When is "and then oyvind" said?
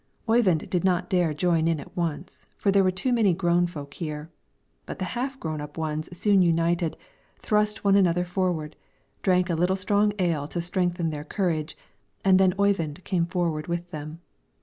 12.25-13.03